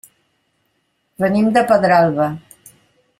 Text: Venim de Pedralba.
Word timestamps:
Venim 1.25 1.51
de 1.59 1.65
Pedralba. 1.73 2.31